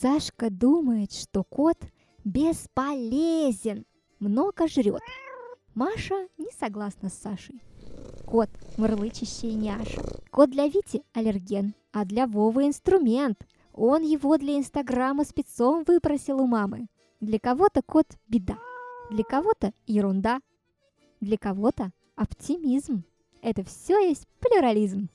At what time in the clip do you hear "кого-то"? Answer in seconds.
17.40-17.82, 19.24-19.72, 21.38-21.90